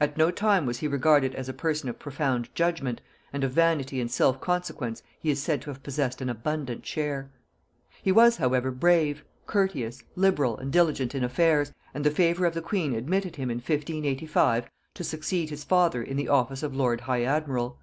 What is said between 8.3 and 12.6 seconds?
however brave, courteous, liberal, and diligent in affairs; and the favor of